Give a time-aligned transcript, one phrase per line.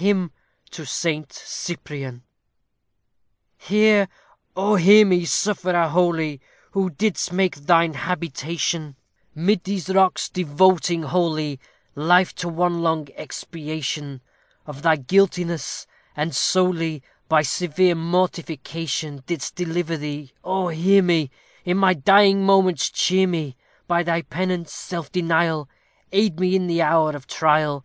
[0.00, 0.32] HYMN
[0.72, 2.24] TO SAINT CYPRIAN
[3.58, 4.08] Hear!
[4.56, 4.74] oh!
[4.74, 6.40] hear me, sufferer holy,
[6.72, 8.96] Who didst make thine habitation
[9.36, 11.60] 'Mid these rocks, devoting wholly
[11.94, 14.20] Life to one long expiation
[14.66, 15.86] Of thy guiltiness,
[16.16, 20.32] and solely By severe mortification Didst deliver thee.
[20.42, 20.70] Oh!
[20.70, 21.30] hear me!
[21.64, 23.56] In my dying moments cheer me.
[23.86, 25.68] By thy penance, self denial,
[26.10, 27.84] Aid me in the hour of trial.